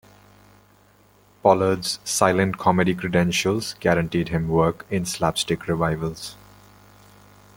[1.43, 6.35] Pollard's silent-comedy credentials guaranteed him work in slapstick revivals.